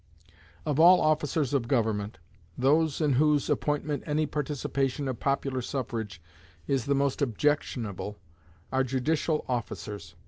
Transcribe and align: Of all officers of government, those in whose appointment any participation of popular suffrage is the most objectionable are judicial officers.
Of 0.65 0.79
all 0.79 0.99
officers 0.99 1.53
of 1.53 1.67
government, 1.67 2.17
those 2.57 3.01
in 3.01 3.13
whose 3.13 3.51
appointment 3.51 4.01
any 4.07 4.25
participation 4.25 5.07
of 5.07 5.19
popular 5.19 5.61
suffrage 5.61 6.19
is 6.65 6.85
the 6.85 6.95
most 6.95 7.21
objectionable 7.21 8.17
are 8.71 8.83
judicial 8.83 9.45
officers. 9.47 10.15